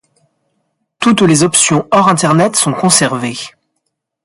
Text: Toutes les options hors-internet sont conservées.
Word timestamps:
Toutes 0.99 1.21
les 1.21 1.43
options 1.43 1.87
hors-internet 1.91 2.55
sont 2.55 2.73
conservées. 2.73 3.37